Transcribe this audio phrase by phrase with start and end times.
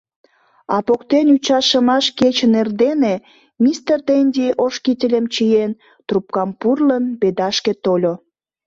[0.75, 3.13] А поктен ӱчашымаш кечын эрдене
[3.63, 5.71] мистер Денди, ош кительым чиен,
[6.07, 8.13] трупкам пурлын, «Бедашке» тольо.